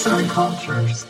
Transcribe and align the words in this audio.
Arts 0.00 0.12
and 0.12 0.30
Cultures. 0.30 1.06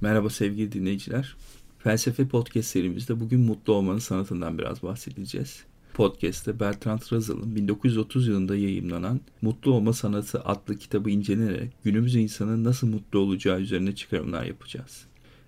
Merhaba 0.00 0.30
sevgili 0.30 0.72
dinleyiciler. 0.72 1.36
Felsefe 1.78 2.28
Podcast 2.28 2.68
serimizde 2.68 3.20
bugün 3.20 3.40
mutlu 3.40 3.72
olmanın 3.72 3.98
sanatından 3.98 4.58
biraz 4.58 4.82
bahsedeceğiz. 4.82 5.64
Podcast'te 5.94 6.60
Bertrand 6.60 7.00
Russell'ın 7.12 7.56
1930 7.56 8.28
yılında 8.28 8.56
yayımlanan 8.56 9.20
Mutlu 9.42 9.72
Olma 9.72 9.92
Sanatı 9.92 10.40
adlı 10.40 10.76
kitabı 10.78 11.10
incelenerek 11.10 11.72
günümüz 11.84 12.14
insanın 12.14 12.64
nasıl 12.64 12.86
mutlu 12.86 13.18
olacağı 13.18 13.60
üzerine 13.60 13.94
çıkarımlar 13.94 14.44
yapacağız. 14.44 15.06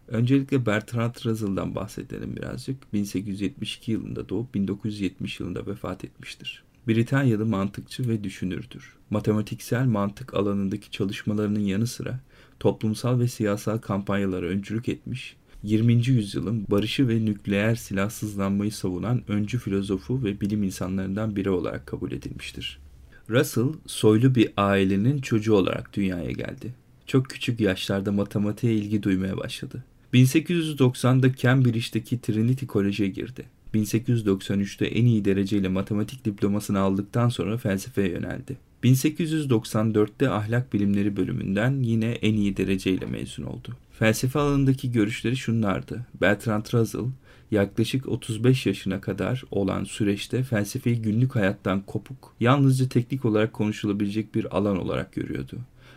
Öncelikle 0.08 0.66
Bertrand 0.66 1.14
Russell'dan 1.24 1.74
bahsedelim 1.74 2.36
birazcık. 2.36 2.92
1872 2.92 3.92
yılında 3.92 4.28
doğup 4.28 4.54
1970 4.54 5.40
yılında 5.40 5.66
vefat 5.66 6.04
etmiştir. 6.04 6.67
Britanyalı 6.88 7.46
mantıkçı 7.46 8.08
ve 8.08 8.24
düşünürdür. 8.24 8.92
Matematiksel 9.10 9.86
mantık 9.86 10.34
alanındaki 10.34 10.90
çalışmalarının 10.90 11.60
yanı 11.60 11.86
sıra 11.86 12.20
toplumsal 12.60 13.20
ve 13.20 13.28
siyasal 13.28 13.78
kampanyalara 13.78 14.46
öncülük 14.46 14.88
etmiş, 14.88 15.36
20. 15.62 15.92
yüzyılın 15.92 16.66
barışı 16.70 17.08
ve 17.08 17.24
nükleer 17.24 17.74
silahsızlanmayı 17.74 18.72
savunan 18.72 19.22
öncü 19.28 19.58
filozofu 19.58 20.24
ve 20.24 20.40
bilim 20.40 20.62
insanlarından 20.62 21.36
biri 21.36 21.50
olarak 21.50 21.86
kabul 21.86 22.12
edilmiştir. 22.12 22.78
Russell, 23.30 23.72
soylu 23.86 24.34
bir 24.34 24.52
ailenin 24.56 25.20
çocuğu 25.20 25.54
olarak 25.54 25.94
dünyaya 25.94 26.30
geldi. 26.30 26.74
Çok 27.06 27.30
küçük 27.30 27.60
yaşlarda 27.60 28.12
matematiğe 28.12 28.74
ilgi 28.74 29.02
duymaya 29.02 29.36
başladı. 29.36 29.84
1890'da 30.14 31.36
Cambridge'deki 31.36 32.20
Trinity 32.20 32.66
College'e 32.66 33.08
girdi. 33.08 33.44
1893'te 33.74 34.86
en 34.86 35.06
iyi 35.06 35.24
dereceyle 35.24 35.68
matematik 35.68 36.24
diplomasını 36.24 36.78
aldıktan 36.78 37.28
sonra 37.28 37.56
felsefeye 37.56 38.08
yöneldi. 38.08 38.56
1894'te 38.84 40.30
ahlak 40.30 40.72
bilimleri 40.72 41.16
bölümünden 41.16 41.82
yine 41.82 42.10
en 42.10 42.34
iyi 42.34 42.56
dereceyle 42.56 43.06
mezun 43.06 43.42
oldu. 43.42 43.76
Felsefe 43.92 44.38
alanındaki 44.38 44.92
görüşleri 44.92 45.36
şunlardı. 45.36 46.06
Bertrand 46.20 46.64
Russell 46.72 47.06
yaklaşık 47.50 48.08
35 48.08 48.66
yaşına 48.66 49.00
kadar 49.00 49.42
olan 49.50 49.84
süreçte 49.84 50.42
felsefeyi 50.42 51.02
günlük 51.02 51.34
hayattan 51.34 51.80
kopuk, 51.80 52.34
yalnızca 52.40 52.88
teknik 52.88 53.24
olarak 53.24 53.52
konuşulabilecek 53.52 54.34
bir 54.34 54.56
alan 54.56 54.78
olarak 54.78 55.12
görüyordu. 55.12 55.56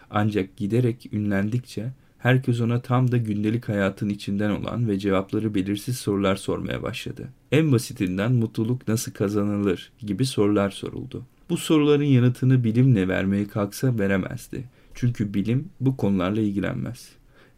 Ancak 0.10 0.58
giderek 0.58 1.10
ünlendikçe 1.14 1.92
herkes 2.22 2.62
ona 2.62 2.82
tam 2.82 3.12
da 3.12 3.18
gündelik 3.18 3.70
hayatın 3.70 4.10
içinden 4.10 4.50
olan 4.50 4.88
ve 4.88 5.00
cevapları 5.00 5.56
belirsiz 5.56 5.98
sorular 5.98 6.36
sormaya 6.36 6.84
başladı. 6.84 7.30
En 7.52 7.72
basitinden 7.72 8.32
mutluluk 8.32 8.88
nasıl 8.88 9.12
kazanılır 9.12 9.92
gibi 10.00 10.26
sorular 10.26 10.70
soruldu. 10.70 11.26
Bu 11.50 11.58
soruların 11.58 12.04
yanıtını 12.04 12.64
bilimle 12.64 13.08
vermeye 13.08 13.48
kalksa 13.48 14.00
veremezdi. 14.00 14.64
Çünkü 14.94 15.34
bilim 15.34 15.70
bu 15.80 15.98
konularla 15.98 16.42
ilgilenmez. 16.42 17.10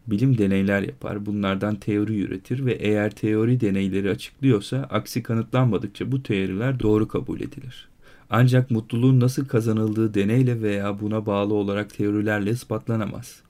Bilim 0.06 0.38
deneyler 0.38 0.82
yapar, 0.82 1.26
bunlardan 1.26 1.76
teori 1.76 2.20
üretir 2.20 2.66
ve 2.66 2.72
eğer 2.72 3.10
teori 3.10 3.60
deneyleri 3.60 4.10
açıklıyorsa 4.10 4.76
aksi 4.90 5.22
kanıtlanmadıkça 5.22 6.12
bu 6.12 6.22
teoriler 6.22 6.80
doğru 6.80 7.08
kabul 7.08 7.40
edilir. 7.40 7.88
Ancak 8.30 8.70
mutluluğun 8.70 9.20
nasıl 9.20 9.46
kazanıldığı 9.46 10.14
deneyle 10.14 10.62
veya 10.62 11.00
buna 11.00 11.26
bağlı 11.26 11.54
olarak 11.54 11.94
teorilerle 11.94 12.50
ispatlanamaz. 12.50 13.42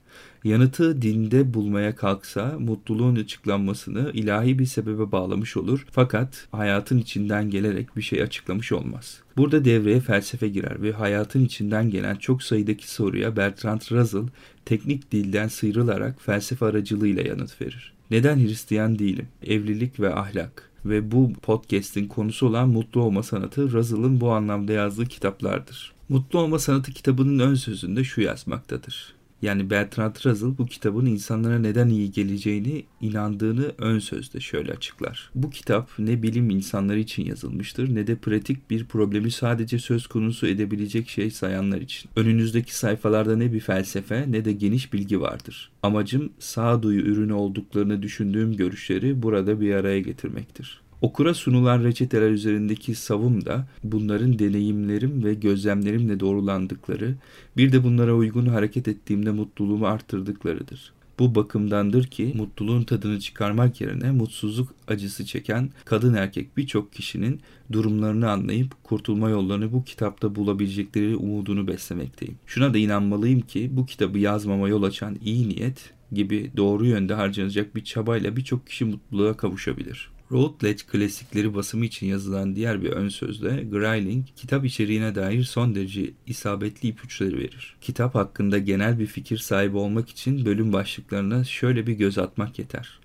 Yanıtı 0.45 1.01
dinde 1.01 1.53
bulmaya 1.53 1.95
kalksa 1.95 2.55
mutluluğun 2.59 3.15
açıklanmasını 3.15 4.11
ilahi 4.13 4.59
bir 4.59 4.65
sebebe 4.65 5.11
bağlamış 5.11 5.57
olur 5.57 5.85
fakat 5.91 6.47
hayatın 6.51 6.97
içinden 6.97 7.49
gelerek 7.49 7.97
bir 7.97 8.01
şey 8.01 8.21
açıklamış 8.21 8.71
olmaz. 8.71 9.21
Burada 9.37 9.65
devreye 9.65 9.99
felsefe 9.99 10.47
girer 10.47 10.81
ve 10.81 10.91
hayatın 10.91 11.45
içinden 11.45 11.89
gelen 11.89 12.15
çok 12.15 12.43
sayıdaki 12.43 12.91
soruya 12.91 13.35
Bertrand 13.35 13.81
Russell 13.91 14.27
teknik 14.65 15.11
dilden 15.11 15.47
sıyrılarak 15.47 16.21
felsefe 16.21 16.65
aracılığıyla 16.65 17.23
yanıt 17.23 17.61
verir. 17.61 17.93
Neden 18.11 18.39
Hristiyan 18.39 18.99
değilim? 18.99 19.27
Evlilik 19.43 19.99
ve 19.99 20.15
ahlak 20.15 20.71
ve 20.85 21.11
bu 21.11 21.33
podcast'in 21.33 22.07
konusu 22.07 22.47
olan 22.47 22.69
mutlu 22.69 23.01
olma 23.01 23.23
sanatı 23.23 23.71
Russell'ın 23.71 24.21
bu 24.21 24.31
anlamda 24.31 24.73
yazdığı 24.73 25.05
kitaplardır. 25.05 25.93
Mutlu 26.09 26.39
olma 26.39 26.59
sanatı 26.59 26.91
kitabının 26.91 27.39
ön 27.39 27.55
sözünde 27.55 28.03
şu 28.03 28.21
yazmaktadır. 28.21 29.14
Yani 29.41 29.69
Bertrand 29.69 30.15
Russell 30.25 30.57
bu 30.57 30.65
kitabın 30.65 31.05
insanlara 31.05 31.59
neden 31.59 31.89
iyi 31.89 32.11
geleceğini 32.11 32.83
inandığını 33.01 33.71
ön 33.77 33.99
sözde 33.99 34.39
şöyle 34.39 34.71
açıklar. 34.71 35.31
Bu 35.35 35.49
kitap 35.49 35.89
ne 35.99 36.23
bilim 36.23 36.49
insanları 36.49 36.99
için 36.99 37.25
yazılmıştır 37.25 37.95
ne 37.95 38.07
de 38.07 38.15
pratik 38.15 38.69
bir 38.69 38.85
problemi 38.85 39.31
sadece 39.31 39.79
söz 39.79 40.07
konusu 40.07 40.47
edebilecek 40.47 41.09
şey 41.09 41.31
sayanlar 41.31 41.81
için. 41.81 42.09
Önünüzdeki 42.15 42.77
sayfalarda 42.77 43.35
ne 43.35 43.53
bir 43.53 43.59
felsefe 43.59 44.25
ne 44.31 44.45
de 44.45 44.51
geniş 44.51 44.93
bilgi 44.93 45.21
vardır. 45.21 45.71
Amacım 45.83 46.29
sağduyu 46.39 47.01
ürünü 47.01 47.33
olduklarını 47.33 48.01
düşündüğüm 48.01 48.55
görüşleri 48.55 49.21
burada 49.21 49.61
bir 49.61 49.73
araya 49.73 49.99
getirmektir. 49.99 50.84
Okura 51.01 51.33
sunulan 51.33 51.83
reçeteler 51.83 52.31
üzerindeki 52.31 52.95
savım 52.95 53.45
da 53.45 53.67
bunların 53.83 54.39
deneyimlerim 54.39 55.23
ve 55.23 55.33
gözlemlerimle 55.33 56.19
doğrulandıkları, 56.19 57.15
bir 57.57 57.71
de 57.71 57.83
bunlara 57.83 58.13
uygun 58.13 58.45
hareket 58.45 58.87
ettiğimde 58.87 59.31
mutluluğumu 59.31 59.87
arttırdıklarıdır. 59.87 60.93
Bu 61.19 61.35
bakımdandır 61.35 62.03
ki 62.03 62.33
mutluluğun 62.35 62.83
tadını 62.83 63.19
çıkarmak 63.19 63.81
yerine 63.81 64.11
mutsuzluk 64.11 64.69
acısı 64.87 65.25
çeken 65.25 65.69
kadın 65.85 66.13
erkek 66.13 66.57
birçok 66.57 66.93
kişinin 66.93 67.41
durumlarını 67.71 68.31
anlayıp 68.31 68.83
kurtulma 68.83 69.29
yollarını 69.29 69.73
bu 69.73 69.83
kitapta 69.83 70.35
bulabilecekleri 70.35 71.15
umudunu 71.15 71.67
beslemekteyim. 71.67 72.35
Şuna 72.45 72.73
da 72.73 72.77
inanmalıyım 72.77 73.41
ki 73.41 73.69
bu 73.73 73.85
kitabı 73.85 74.19
yazmama 74.19 74.69
yol 74.69 74.83
açan 74.83 75.17
iyi 75.25 75.49
niyet 75.49 75.93
gibi 76.11 76.51
doğru 76.57 76.85
yönde 76.85 77.13
harcanacak 77.13 77.75
bir 77.75 77.83
çabayla 77.83 78.35
birçok 78.35 78.67
kişi 78.67 78.85
mutluluğa 78.85 79.37
kavuşabilir. 79.37 80.14
Routledge 80.31 80.83
klasikleri 80.91 81.55
basımı 81.55 81.85
için 81.85 82.07
yazılan 82.07 82.55
diğer 82.55 82.83
bir 82.83 82.89
ön 82.89 83.09
sözde 83.09 83.63
Greiling 83.71 84.25
kitap 84.35 84.65
içeriğine 84.65 85.15
dair 85.15 85.43
son 85.43 85.75
derece 85.75 86.11
isabetli 86.27 86.89
ipuçları 86.89 87.37
verir. 87.37 87.75
Kitap 87.81 88.15
hakkında 88.15 88.57
genel 88.57 88.99
bir 88.99 89.05
fikir 89.05 89.37
sahibi 89.37 89.77
olmak 89.77 90.09
için 90.09 90.45
bölüm 90.45 90.73
başlıklarına 90.73 91.43
şöyle 91.43 91.87
bir 91.87 91.93
göz 91.93 92.17
atmak 92.17 92.59
yeter. 92.59 92.99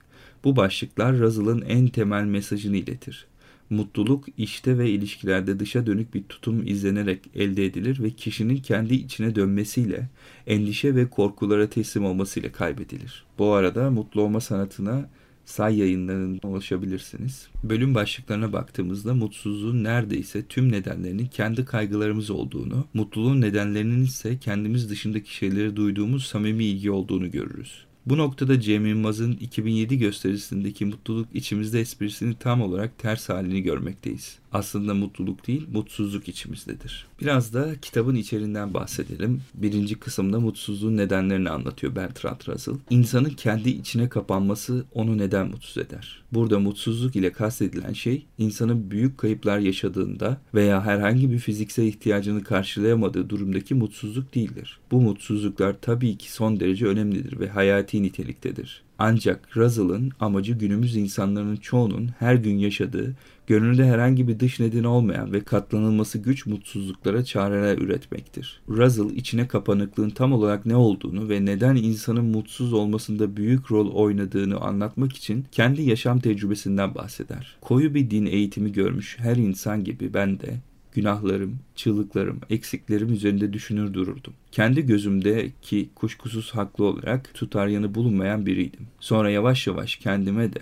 Bu 0.44 0.56
başlıklar 0.56 1.18
Russell'ın 1.18 1.62
en 1.62 1.88
temel 1.88 2.24
mesajını 2.24 2.76
iletir. 2.76 3.26
Mutluluk 3.70 4.24
işte 4.38 4.78
ve 4.78 4.90
ilişkilerde 4.90 5.58
dışa 5.58 5.86
dönük 5.86 6.14
bir 6.14 6.22
tutum 6.22 6.66
izlenerek 6.66 7.20
elde 7.34 7.64
edilir 7.64 8.02
ve 8.02 8.10
kişinin 8.10 8.56
kendi 8.56 8.94
içine 8.94 9.34
dönmesiyle, 9.34 10.08
endişe 10.46 10.94
ve 10.94 11.10
korkulara 11.10 11.70
teslim 11.70 12.04
olmasıyla 12.04 12.52
kaybedilir. 12.52 13.24
Bu 13.38 13.52
arada 13.52 13.90
mutlu 13.90 14.22
olma 14.22 14.40
sanatına 14.40 15.08
say 15.50 15.78
yayınlarına 15.78 16.38
ulaşabilirsiniz. 16.42 17.48
Bölüm 17.64 17.94
başlıklarına 17.94 18.52
baktığımızda 18.52 19.14
mutsuzluğun 19.14 19.84
neredeyse 19.84 20.46
tüm 20.46 20.72
nedenlerinin 20.72 21.26
kendi 21.26 21.64
kaygılarımız 21.64 22.30
olduğunu, 22.30 22.84
mutluluğun 22.94 23.40
nedenlerinin 23.40 24.04
ise 24.04 24.38
kendimiz 24.38 24.90
dışındaki 24.90 25.34
şeyleri 25.34 25.76
duyduğumuz 25.76 26.26
samimi 26.26 26.64
ilgi 26.64 26.90
olduğunu 26.90 27.30
görürüz. 27.30 27.89
Bu 28.06 28.18
noktada 28.18 28.60
Cem 28.60 28.86
Yılmaz'ın 28.86 29.32
2007 29.32 29.98
gösterisindeki 29.98 30.84
mutluluk 30.84 31.28
içimizde 31.34 31.80
esprisini 31.80 32.34
tam 32.34 32.62
olarak 32.62 32.98
ters 32.98 33.28
halini 33.28 33.62
görmekteyiz. 33.62 34.38
Aslında 34.52 34.94
mutluluk 34.94 35.46
değil, 35.46 35.66
mutsuzluk 35.72 36.28
içimizdedir. 36.28 37.06
Biraz 37.20 37.54
da 37.54 37.80
kitabın 37.82 38.14
içeriğinden 38.14 38.74
bahsedelim. 38.74 39.42
Birinci 39.54 39.94
kısımda 39.94 40.40
mutsuzluğun 40.40 40.96
nedenlerini 40.96 41.50
anlatıyor 41.50 41.96
Bertrand 41.96 42.40
Russell. 42.48 42.74
İnsanın 42.90 43.30
kendi 43.30 43.70
içine 43.70 44.08
kapanması 44.08 44.84
onu 44.94 45.18
neden 45.18 45.48
mutsuz 45.48 45.78
eder? 45.78 46.22
Burada 46.32 46.58
mutsuzluk 46.58 47.16
ile 47.16 47.32
kastedilen 47.32 47.92
şey 47.92 48.26
insanın 48.38 48.90
büyük 48.90 49.18
kayıplar 49.18 49.58
yaşadığında 49.58 50.40
veya 50.54 50.84
herhangi 50.84 51.30
bir 51.30 51.38
fiziksel 51.38 51.84
ihtiyacını 51.84 52.44
karşılayamadığı 52.44 53.30
durumdaki 53.30 53.74
mutsuzluk 53.74 54.34
değildir. 54.34 54.78
Bu 54.90 55.00
mutsuzluklar 55.00 55.76
tabii 55.80 56.16
ki 56.16 56.32
son 56.32 56.60
derece 56.60 56.86
önemlidir 56.86 57.40
ve 57.40 57.48
hayati 57.90 58.02
niteliktedir. 58.02 58.82
Ancak 58.98 59.56
Russell'ın 59.56 60.12
amacı 60.20 60.52
günümüz 60.52 60.96
insanların 60.96 61.56
çoğunun 61.56 62.10
her 62.18 62.34
gün 62.34 62.58
yaşadığı, 62.58 63.16
gönülde 63.46 63.84
herhangi 63.86 64.28
bir 64.28 64.40
dış 64.40 64.60
nedeni 64.60 64.86
olmayan 64.86 65.32
ve 65.32 65.40
katlanılması 65.40 66.18
güç 66.18 66.46
mutsuzluklara 66.46 67.24
çareler 67.24 67.78
üretmektir. 67.78 68.60
Russell 68.68 69.16
içine 69.16 69.48
kapanıklığın 69.48 70.10
tam 70.10 70.32
olarak 70.32 70.66
ne 70.66 70.76
olduğunu 70.76 71.28
ve 71.28 71.44
neden 71.44 71.76
insanın 71.76 72.24
mutsuz 72.24 72.72
olmasında 72.72 73.36
büyük 73.36 73.72
rol 73.72 73.90
oynadığını 73.90 74.56
anlatmak 74.60 75.12
için 75.12 75.46
kendi 75.52 75.82
yaşam 75.82 76.20
tecrübesinden 76.20 76.94
bahseder. 76.94 77.56
Koyu 77.60 77.94
bir 77.94 78.10
din 78.10 78.26
eğitimi 78.26 78.72
görmüş 78.72 79.16
her 79.18 79.36
insan 79.36 79.84
gibi 79.84 80.14
ben 80.14 80.40
de 80.40 80.60
günahlarım, 80.92 81.58
çığlıklarım, 81.74 82.40
eksiklerim 82.50 83.12
üzerinde 83.12 83.52
düşünür 83.52 83.94
dururdum. 83.94 84.32
Kendi 84.52 84.86
gözümdeki 84.86 85.90
kuşkusuz 85.94 86.50
haklı 86.50 86.84
olarak 86.84 87.34
tutar 87.34 87.66
yanı 87.66 87.94
bulunmayan 87.94 88.46
biriydim. 88.46 88.86
Sonra 89.00 89.30
yavaş 89.30 89.66
yavaş 89.66 89.96
kendime 89.96 90.52
de 90.52 90.60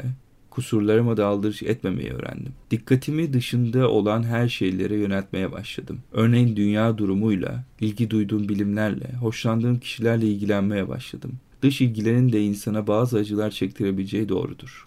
Kusurlarıma 0.59 1.17
da 1.17 1.27
aldırış 1.27 1.63
etmemeyi 1.63 2.11
öğrendim. 2.11 2.53
Dikkatimi 2.71 3.33
dışında 3.33 3.91
olan 3.91 4.23
her 4.23 4.49
şeylere 4.49 4.97
yöneltmeye 4.97 5.53
başladım. 5.53 5.99
Örneğin 6.13 6.57
dünya 6.57 6.99
durumuyla, 6.99 7.65
ilgi 7.81 8.11
duyduğum 8.11 8.49
bilimlerle, 8.49 9.13
hoşlandığım 9.21 9.79
kişilerle 9.79 10.27
ilgilenmeye 10.27 10.89
başladım. 10.89 11.33
Dış 11.63 11.81
ilgilerin 11.81 12.33
de 12.33 12.43
insana 12.43 12.87
bazı 12.87 13.19
acılar 13.19 13.51
çektirebileceği 13.51 14.29
doğrudur. 14.29 14.87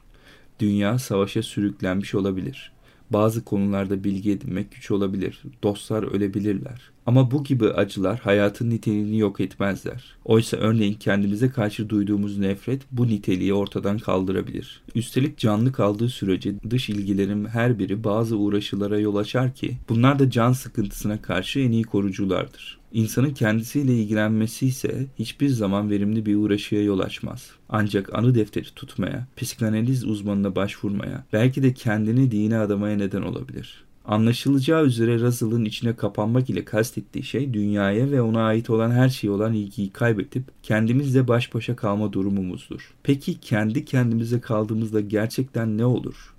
Dünya 0.59 0.99
savaşa 0.99 1.43
sürüklenmiş 1.43 2.15
olabilir. 2.15 2.71
Bazı 3.13 3.45
konularda 3.45 4.03
bilgi 4.03 4.31
edinmek 4.31 4.71
güç 4.71 4.91
olabilir. 4.91 5.43
Dostlar 5.63 6.03
ölebilirler. 6.03 6.81
Ama 7.05 7.31
bu 7.31 7.43
gibi 7.43 7.69
acılar 7.69 8.19
hayatın 8.19 8.69
niteliğini 8.69 9.17
yok 9.17 9.39
etmezler. 9.39 10.03
Oysa 10.25 10.57
örneğin 10.57 10.93
kendimize 10.93 11.49
karşı 11.49 11.89
duyduğumuz 11.89 12.37
nefret 12.37 12.81
bu 12.91 13.07
niteliği 13.07 13.53
ortadan 13.53 13.97
kaldırabilir. 13.97 14.81
Üstelik 14.95 15.37
canlı 15.37 15.71
kaldığı 15.71 16.09
sürece 16.09 16.53
dış 16.69 16.89
ilgilerin 16.89 17.45
her 17.45 17.79
biri 17.79 18.03
bazı 18.03 18.37
uğraşılara 18.37 18.99
yol 18.99 19.15
açar 19.15 19.53
ki 19.53 19.77
bunlar 19.89 20.19
da 20.19 20.29
can 20.29 20.51
sıkıntısına 20.51 21.21
karşı 21.21 21.59
en 21.59 21.71
iyi 21.71 21.83
koruculardır. 21.83 22.81
İnsanın 22.93 23.33
kendisiyle 23.33 23.95
ilgilenmesi 23.95 24.67
ise 24.67 25.07
hiçbir 25.19 25.49
zaman 25.49 25.89
verimli 25.89 26.25
bir 26.25 26.35
uğraşıya 26.35 26.83
yol 26.83 26.99
açmaz. 26.99 27.51
Ancak 27.69 28.15
anı 28.15 28.35
defteri 28.35 28.65
tutmaya, 28.75 29.27
psikanaliz 29.37 30.05
uzmanına 30.05 30.55
başvurmaya, 30.55 31.25
belki 31.33 31.63
de 31.63 31.73
kendini 31.73 32.31
dine 32.31 32.57
adamaya 32.57 32.97
neden 32.97 33.21
olabilir. 33.21 33.83
Anlaşılacağı 34.05 34.85
üzere 34.85 35.19
Russell'ın 35.19 35.65
içine 35.65 35.95
kapanmak 35.95 36.49
ile 36.49 36.65
kastettiği 36.65 37.23
şey 37.23 37.53
dünyaya 37.53 38.11
ve 38.11 38.21
ona 38.21 38.43
ait 38.43 38.69
olan 38.69 38.91
her 38.91 39.09
şeye 39.09 39.31
olan 39.31 39.53
ilgiyi 39.53 39.89
kaybedip 39.89 40.43
kendimizle 40.63 41.27
baş 41.27 41.53
başa 41.53 41.75
kalma 41.75 42.13
durumumuzdur. 42.13 42.93
Peki 43.03 43.39
kendi 43.39 43.85
kendimize 43.85 44.41
kaldığımızda 44.41 45.01
gerçekten 45.01 45.77
ne 45.77 45.85
olur? 45.85 46.33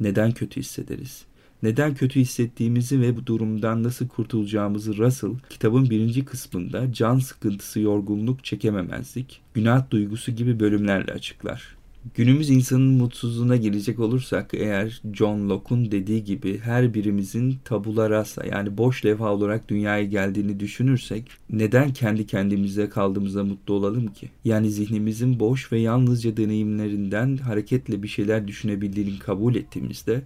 Neden 0.00 0.32
kötü 0.32 0.60
hissederiz? 0.60 1.24
Neden 1.62 1.94
kötü 1.94 2.20
hissettiğimizi 2.20 3.00
ve 3.00 3.16
bu 3.16 3.26
durumdan 3.26 3.82
nasıl 3.82 4.08
kurtulacağımızı 4.08 4.96
Russell 4.96 5.34
kitabın 5.50 5.90
birinci 5.90 6.24
kısmında 6.24 6.92
can 6.92 7.18
sıkıntısı, 7.18 7.80
yorgunluk, 7.80 8.44
çekememezlik, 8.44 9.40
günah 9.54 9.90
duygusu 9.90 10.32
gibi 10.32 10.60
bölümlerle 10.60 11.12
açıklar. 11.12 11.75
Günümüz 12.14 12.50
insanın 12.50 12.92
mutsuzluğuna 12.92 13.56
gelecek 13.56 13.98
olursak 13.98 14.50
eğer 14.54 15.02
John 15.12 15.48
Locke'un 15.48 15.90
dediği 15.90 16.24
gibi 16.24 16.58
her 16.58 16.94
birimizin 16.94 17.58
tabula 17.64 18.10
rasa 18.10 18.46
yani 18.46 18.78
boş 18.78 19.04
levha 19.04 19.32
olarak 19.32 19.68
dünyaya 19.68 20.04
geldiğini 20.04 20.60
düşünürsek 20.60 21.30
neden 21.50 21.92
kendi 21.92 22.26
kendimize 22.26 22.88
kaldığımızda 22.88 23.44
mutlu 23.44 23.74
olalım 23.74 24.06
ki? 24.06 24.30
Yani 24.44 24.70
zihnimizin 24.70 25.40
boş 25.40 25.72
ve 25.72 25.78
yalnızca 25.78 26.36
deneyimlerinden 26.36 27.36
hareketle 27.36 28.02
bir 28.02 28.08
şeyler 28.08 28.48
düşünebildiğini 28.48 29.18
kabul 29.18 29.54
ettiğimizde 29.54 30.22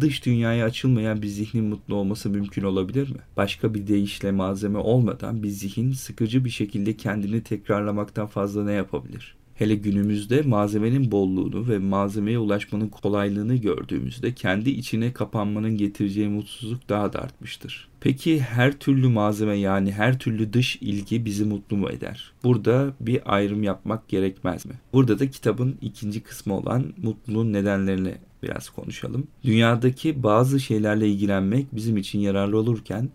dış 0.00 0.26
dünyaya 0.26 0.66
açılmayan 0.66 1.22
bir 1.22 1.28
zihnin 1.28 1.64
mutlu 1.64 1.94
olması 1.94 2.30
mümkün 2.30 2.62
olabilir 2.62 3.08
mi? 3.08 3.20
Başka 3.36 3.74
bir 3.74 3.86
deyişle 3.86 4.30
malzeme 4.30 4.78
olmadan 4.78 5.42
bir 5.42 5.48
zihin 5.48 5.92
sıkıcı 5.92 6.44
bir 6.44 6.50
şekilde 6.50 6.96
kendini 6.96 7.42
tekrarlamaktan 7.42 8.26
fazla 8.26 8.64
ne 8.64 8.72
yapabilir? 8.72 9.41
Hele 9.62 9.74
günümüzde 9.74 10.42
malzemenin 10.42 11.10
bolluğunu 11.10 11.68
ve 11.68 11.78
malzemeye 11.78 12.38
ulaşmanın 12.38 12.88
kolaylığını 12.88 13.56
gördüğümüzde 13.56 14.34
kendi 14.34 14.70
içine 14.70 15.12
kapanmanın 15.12 15.76
getireceği 15.76 16.28
mutsuzluk 16.28 16.88
daha 16.88 17.12
da 17.12 17.22
artmıştır. 17.22 17.88
Peki 18.00 18.40
her 18.40 18.78
türlü 18.78 19.08
malzeme 19.08 19.56
yani 19.56 19.92
her 19.92 20.18
türlü 20.18 20.52
dış 20.52 20.76
ilgi 20.76 21.24
bizi 21.24 21.44
mutlu 21.44 21.76
mu 21.76 21.90
eder? 21.90 22.32
Burada 22.44 22.94
bir 23.00 23.34
ayrım 23.34 23.62
yapmak 23.62 24.08
gerekmez 24.08 24.66
mi? 24.66 24.72
Burada 24.92 25.18
da 25.18 25.30
kitabın 25.30 25.76
ikinci 25.80 26.20
kısmı 26.20 26.56
olan 26.56 26.94
mutluluğun 27.02 27.52
nedenlerini 27.52 28.14
biraz 28.42 28.70
konuşalım. 28.70 29.26
Dünyadaki 29.44 30.22
bazı 30.22 30.60
şeylerle 30.60 31.08
ilgilenmek 31.08 31.66
bizim 31.72 31.96
için 31.96 32.18
yararlı 32.18 32.58
olurken 32.58 33.08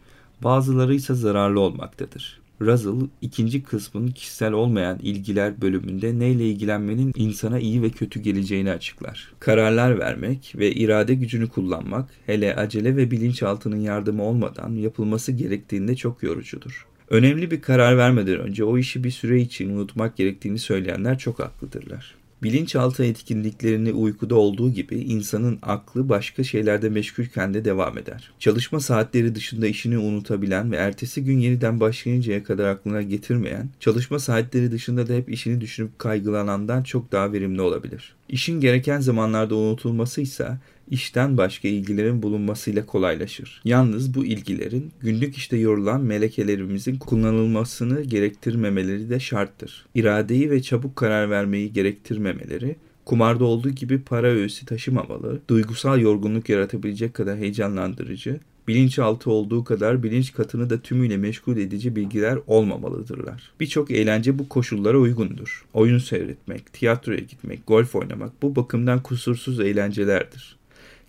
bazıları 0.43 0.95
ise 0.95 1.13
zararlı 1.13 1.59
olmaktadır. 1.59 2.46
Russell 2.61 3.07
ikinci 3.21 3.63
kısmın 3.63 4.07
kişisel 4.07 4.51
olmayan 4.51 4.99
ilgiler 5.01 5.61
bölümünde 5.61 6.19
neyle 6.19 6.49
ilgilenmenin 6.49 7.13
insana 7.15 7.59
iyi 7.59 7.81
ve 7.81 7.89
kötü 7.89 8.19
geleceğini 8.19 8.71
açıklar. 8.71 9.33
Kararlar 9.39 9.99
vermek 9.99 10.53
ve 10.55 10.71
irade 10.71 11.15
gücünü 11.15 11.49
kullanmak 11.49 12.09
hele 12.25 12.55
acele 12.55 12.95
ve 12.95 13.11
bilinçaltının 13.11 13.79
yardımı 13.79 14.23
olmadan 14.23 14.71
yapılması 14.71 15.31
gerektiğinde 15.31 15.95
çok 15.95 16.23
yorucudur. 16.23 16.87
Önemli 17.09 17.51
bir 17.51 17.61
karar 17.61 17.97
vermeden 17.97 18.39
önce 18.39 18.63
o 18.63 18.77
işi 18.77 19.03
bir 19.03 19.11
süre 19.11 19.41
için 19.41 19.69
unutmak 19.69 20.17
gerektiğini 20.17 20.59
söyleyenler 20.59 21.17
çok 21.17 21.39
haklıdırlar. 21.39 22.15
Bilinçaltı 22.43 23.03
etkinliklerini 23.03 23.93
uykuda 23.93 24.35
olduğu 24.35 24.73
gibi 24.73 24.95
insanın 24.95 25.59
aklı 25.61 26.09
başka 26.09 26.43
şeylerde 26.43 26.89
meşgulken 26.89 27.53
de 27.53 27.65
devam 27.65 27.97
eder. 27.97 28.31
Çalışma 28.39 28.79
saatleri 28.79 29.35
dışında 29.35 29.67
işini 29.67 29.97
unutabilen 29.97 30.71
ve 30.71 30.75
ertesi 30.75 31.23
gün 31.23 31.39
yeniden 31.39 31.79
başlayıncaya 31.79 32.43
kadar 32.43 32.67
aklına 32.67 33.01
getirmeyen, 33.01 33.69
çalışma 33.79 34.19
saatleri 34.19 34.71
dışında 34.71 35.07
da 35.07 35.13
hep 35.13 35.29
işini 35.29 35.61
düşünüp 35.61 35.99
kaygılanandan 35.99 36.83
çok 36.83 37.11
daha 37.11 37.33
verimli 37.33 37.61
olabilir. 37.61 38.15
İşin 38.29 38.59
gereken 38.59 38.99
zamanlarda 38.99 39.55
unutulması 39.55 40.21
ise 40.21 40.57
işten 40.91 41.37
başka 41.37 41.67
ilgilerin 41.67 42.23
bulunmasıyla 42.23 42.85
kolaylaşır. 42.85 43.61
Yalnız 43.65 44.15
bu 44.15 44.25
ilgilerin 44.25 44.91
günlük 44.99 45.37
işte 45.37 45.57
yorulan 45.57 46.01
melekelerimizin 46.01 46.95
kullanılmasını 46.95 48.01
gerektirmemeleri 48.01 49.09
de 49.09 49.19
şarttır. 49.19 49.85
İradeyi 49.95 50.51
ve 50.51 50.61
çabuk 50.61 50.95
karar 50.95 51.29
vermeyi 51.29 51.73
gerektirmemeleri, 51.73 52.75
kumarda 53.05 53.45
olduğu 53.45 53.69
gibi 53.69 54.01
para 54.01 54.27
öğüsü 54.27 54.65
taşımamalı, 54.65 55.41
duygusal 55.49 55.99
yorgunluk 56.01 56.49
yaratabilecek 56.49 57.13
kadar 57.13 57.37
heyecanlandırıcı, 57.37 58.39
bilinçaltı 58.67 59.31
olduğu 59.31 59.63
kadar 59.63 60.03
bilinç 60.03 60.33
katını 60.33 60.69
da 60.69 60.81
tümüyle 60.81 61.17
meşgul 61.17 61.57
edici 61.57 61.95
bilgiler 61.95 62.39
olmamalıdırlar. 62.47 63.51
Birçok 63.59 63.91
eğlence 63.91 64.39
bu 64.39 64.49
koşullara 64.49 64.97
uygundur. 64.97 65.65
Oyun 65.73 65.97
seyretmek, 65.97 66.73
tiyatroya 66.73 67.19
gitmek, 67.19 67.67
golf 67.67 67.95
oynamak 67.95 68.41
bu 68.41 68.55
bakımdan 68.55 69.03
kusursuz 69.03 69.59
eğlencelerdir. 69.59 70.57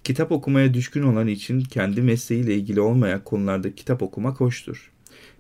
Kitap 0.04 0.32
okumaya 0.32 0.74
düşkün 0.74 1.02
olan 1.02 1.26
için 1.26 1.60
kendi 1.60 2.02
mesleğiyle 2.02 2.54
ilgili 2.54 2.80
olmayan 2.80 3.24
konularda 3.24 3.74
kitap 3.74 4.02
okumak 4.02 4.40
hoştur. 4.40 4.90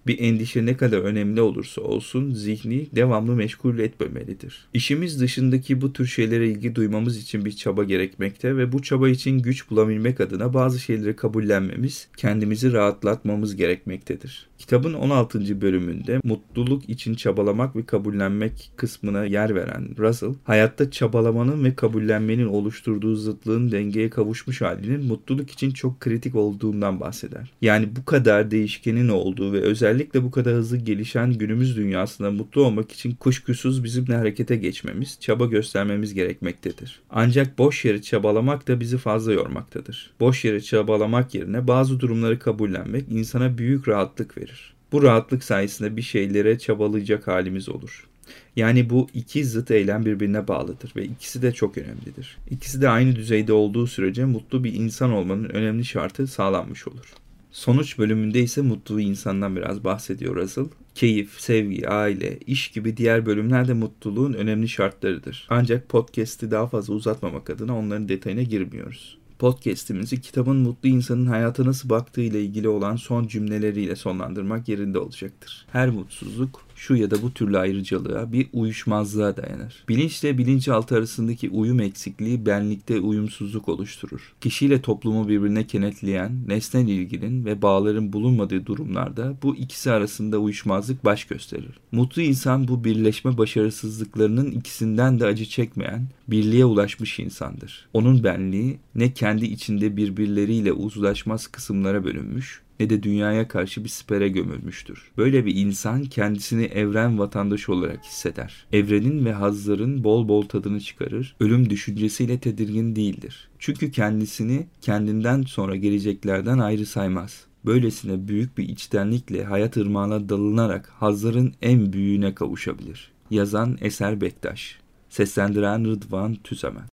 Bir 0.06 0.18
endişe 0.18 0.66
ne 0.66 0.76
kadar 0.76 0.98
önemli 0.98 1.40
olursa 1.40 1.80
olsun 1.80 2.34
zihni 2.34 2.86
devamlı 2.96 3.34
meşgul 3.34 3.78
etmemelidir. 3.78 4.68
İşimiz 4.74 5.20
dışındaki 5.20 5.80
bu 5.80 5.92
tür 5.92 6.06
şeylere 6.06 6.48
ilgi 6.48 6.74
duymamız 6.74 7.18
için 7.18 7.44
bir 7.44 7.52
çaba 7.52 7.84
gerekmekte 7.84 8.56
ve 8.56 8.72
bu 8.72 8.82
çaba 8.82 9.08
için 9.08 9.38
güç 9.38 9.70
bulabilmek 9.70 10.20
adına 10.20 10.54
bazı 10.54 10.78
şeyleri 10.80 11.16
kabullenmemiz, 11.16 12.08
kendimizi 12.16 12.72
rahatlatmamız 12.72 13.56
gerekmektedir. 13.56 14.48
Kitabın 14.58 14.94
16. 14.94 15.60
bölümünde 15.60 16.20
mutluluk 16.24 16.88
için 16.88 17.14
çabalamak 17.14 17.76
ve 17.76 17.86
kabullenmek 17.86 18.70
kısmına 18.76 19.24
yer 19.24 19.54
veren 19.54 19.88
Russell, 19.98 20.34
hayatta 20.44 20.90
çabalamanın 20.90 21.64
ve 21.64 21.74
kabullenmenin 21.74 22.46
oluşturduğu 22.46 23.16
zıtlığın 23.16 23.72
dengeye 23.72 24.10
kavuşmuş 24.10 24.60
halinin 24.60 25.04
mutluluk 25.04 25.50
için 25.50 25.70
çok 25.70 26.00
kritik 26.00 26.34
olduğundan 26.34 27.00
bahseder. 27.00 27.50
Yani 27.62 27.96
bu 27.96 28.04
kadar 28.04 28.50
değişkenin 28.50 29.08
olduğu 29.08 29.52
ve 29.52 29.58
özellikle 29.88 30.22
bu 30.22 30.30
kadar 30.30 30.54
hızlı 30.54 30.76
gelişen 30.76 31.32
günümüz 31.32 31.76
dünyasında 31.76 32.30
mutlu 32.30 32.64
olmak 32.64 32.92
için 32.92 33.14
kuşkusuz 33.14 33.84
bizimle 33.84 34.16
harekete 34.16 34.56
geçmemiz, 34.56 35.16
çaba 35.20 35.46
göstermemiz 35.46 36.14
gerekmektedir. 36.14 37.00
Ancak 37.10 37.58
boş 37.58 37.84
yere 37.84 38.02
çabalamak 38.02 38.68
da 38.68 38.80
bizi 38.80 38.98
fazla 38.98 39.32
yormaktadır. 39.32 40.10
Boş 40.20 40.44
yere 40.44 40.60
çabalamak 40.60 41.34
yerine 41.34 41.68
bazı 41.68 42.00
durumları 42.00 42.38
kabullenmek 42.38 43.04
insana 43.10 43.58
büyük 43.58 43.88
rahatlık 43.88 44.38
verir. 44.38 44.74
Bu 44.92 45.02
rahatlık 45.02 45.44
sayesinde 45.44 45.96
bir 45.96 46.02
şeylere 46.02 46.58
çabalayacak 46.58 47.26
halimiz 47.26 47.68
olur. 47.68 48.08
Yani 48.56 48.90
bu 48.90 49.08
iki 49.14 49.44
zıt 49.44 49.70
eylem 49.70 50.04
birbirine 50.04 50.48
bağlıdır 50.48 50.92
ve 50.96 51.04
ikisi 51.04 51.42
de 51.42 51.52
çok 51.52 51.78
önemlidir. 51.78 52.38
İkisi 52.50 52.82
de 52.82 52.88
aynı 52.88 53.16
düzeyde 53.16 53.52
olduğu 53.52 53.86
sürece 53.86 54.24
mutlu 54.24 54.64
bir 54.64 54.74
insan 54.74 55.12
olmanın 55.12 55.48
önemli 55.48 55.84
şartı 55.84 56.26
sağlanmış 56.26 56.88
olur. 56.88 57.14
Sonuç 57.58 57.98
bölümünde 57.98 58.40
ise 58.40 58.62
mutlu 58.62 59.00
insandan 59.00 59.56
biraz 59.56 59.84
bahsediyor 59.84 60.36
Russell. 60.36 60.64
Keyif, 60.94 61.40
sevgi, 61.40 61.88
aile, 61.88 62.38
iş 62.38 62.68
gibi 62.68 62.96
diğer 62.96 63.26
bölümler 63.26 63.68
de 63.68 63.72
mutluluğun 63.72 64.32
önemli 64.32 64.68
şartlarıdır. 64.68 65.46
Ancak 65.50 65.88
podcast'i 65.88 66.50
daha 66.50 66.66
fazla 66.66 66.94
uzatmamak 66.94 67.50
adına 67.50 67.78
onların 67.78 68.08
detayına 68.08 68.42
girmiyoruz 68.42 69.18
podcast'imizi 69.38 70.20
kitabın 70.20 70.56
mutlu 70.56 70.88
insanın 70.88 71.26
hayata 71.26 71.64
nasıl 71.64 71.88
baktığı 71.88 72.20
ile 72.20 72.42
ilgili 72.42 72.68
olan 72.68 72.96
son 72.96 73.26
cümleleriyle 73.26 73.96
sonlandırmak 73.96 74.68
yerinde 74.68 74.98
olacaktır. 74.98 75.66
Her 75.72 75.90
mutsuzluk 75.90 76.67
şu 76.78 76.96
ya 76.96 77.10
da 77.10 77.22
bu 77.22 77.34
türlü 77.34 77.58
ayrıcalığa 77.58 78.32
bir 78.32 78.46
uyuşmazlığa 78.52 79.36
dayanır. 79.36 79.84
Bilinçle 79.88 80.38
bilinçaltı 80.38 80.96
arasındaki 80.96 81.50
uyum 81.50 81.80
eksikliği 81.80 82.46
benlikte 82.46 83.00
uyumsuzluk 83.00 83.68
oluşturur. 83.68 84.34
Kişiyle 84.40 84.82
toplumu 84.82 85.28
birbirine 85.28 85.66
kenetleyen 85.66 86.32
nesnel 86.46 86.88
ilginin 86.88 87.44
ve 87.44 87.62
bağların 87.62 88.12
bulunmadığı 88.12 88.66
durumlarda 88.66 89.36
bu 89.42 89.56
ikisi 89.56 89.90
arasında 89.90 90.38
uyuşmazlık 90.38 91.04
baş 91.04 91.24
gösterir. 91.24 91.80
Mutlu 91.92 92.22
insan 92.22 92.68
bu 92.68 92.84
birleşme 92.84 93.38
başarısızlıklarının 93.38 94.50
ikisinden 94.50 95.20
de 95.20 95.26
acı 95.26 95.44
çekmeyen, 95.44 96.08
birliğe 96.28 96.64
ulaşmış 96.64 97.18
insandır. 97.18 97.88
Onun 97.92 98.24
benliği 98.24 98.78
ne 98.94 99.12
kendi 99.12 99.44
içinde 99.44 99.96
birbirleriyle 99.96 100.72
uzlaşmaz 100.72 101.46
kısımlara 101.46 102.04
bölünmüş, 102.04 102.62
ne 102.80 102.90
de 102.90 103.02
dünyaya 103.02 103.48
karşı 103.48 103.84
bir 103.84 103.88
sipere 103.88 104.28
gömülmüştür. 104.28 105.10
Böyle 105.16 105.46
bir 105.46 105.54
insan 105.56 106.04
kendisini 106.04 106.64
evren 106.64 107.18
vatandaşı 107.18 107.72
olarak 107.72 108.04
hisseder. 108.04 108.66
Evrenin 108.72 109.24
ve 109.24 109.32
hazların 109.32 110.04
bol 110.04 110.28
bol 110.28 110.42
tadını 110.42 110.80
çıkarır. 110.80 111.36
Ölüm 111.40 111.70
düşüncesiyle 111.70 112.38
tedirgin 112.38 112.96
değildir. 112.96 113.48
Çünkü 113.58 113.90
kendisini 113.90 114.66
kendinden 114.80 115.42
sonra 115.42 115.76
geleceklerden 115.76 116.58
ayrı 116.58 116.86
saymaz. 116.86 117.44
Böylesine 117.66 118.28
büyük 118.28 118.58
bir 118.58 118.68
içtenlikle 118.68 119.44
hayat 119.44 119.76
ırmağına 119.76 120.28
dalınarak 120.28 120.88
hazların 120.88 121.54
en 121.62 121.92
büyüğüne 121.92 122.34
kavuşabilir. 122.34 123.10
Yazan 123.30 123.78
Eser 123.80 124.20
Bektaş 124.20 124.78
Seslendiren 125.08 125.84
Rıdvan 125.84 126.34
Tüsemen 126.34 126.86